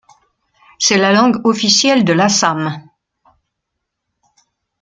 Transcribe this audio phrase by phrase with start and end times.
[0.79, 2.81] C'est la langue officielle de l'Assam.